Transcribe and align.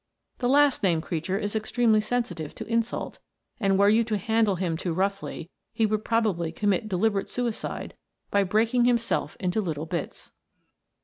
The 0.39 0.49
last 0.49 0.81
named 0.81 1.03
creature 1.03 1.37
is 1.37 1.55
extremely 1.55 2.01
sensitive 2.01 2.55
to* 2.55 2.65
insult, 2.65 3.19
and 3.59 3.77
were 3.77 3.87
you 3.87 4.03
to 4.05 4.17
handle 4.17 4.55
him 4.55 4.75
too 4.75 4.93
roughly, 4.95 5.51
he 5.73 5.85
would 5.85 6.03
probably 6.03 6.51
commit 6.51 6.89
deliberate 6.89 7.29
suicide 7.29 7.93
by 8.31 8.43
break 8.43 8.73
ing 8.73 8.85
himself 8.85 9.37
into 9.39 9.61
little 9.61 9.85
bits. 9.85 10.31